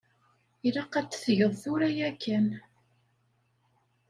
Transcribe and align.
Ilaq 0.67 0.93
ad 0.99 1.07
t-tgeḍ 1.07 1.53
tura 1.61 1.89
yakan. 1.97 2.47